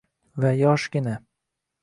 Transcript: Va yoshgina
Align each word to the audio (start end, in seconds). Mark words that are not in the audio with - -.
Va 0.45 0.53
yoshgina 0.61 1.15